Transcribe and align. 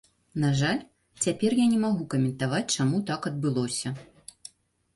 На 0.43 0.49
жаль, 0.61 0.79
цяпер 1.25 1.51
я 1.63 1.67
не 1.75 1.77
магу 1.85 2.03
каментаваць, 2.15 2.73
чаму 2.77 3.05
так 3.13 3.31
адбылося. 3.33 3.89